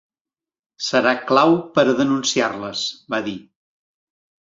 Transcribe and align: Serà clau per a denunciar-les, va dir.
Serà 0.85 1.11
clau 1.33 1.55
per 1.77 1.85
a 1.91 1.95
denunciar-les, 2.01 2.89
va 3.15 3.25
dir. 3.33 3.41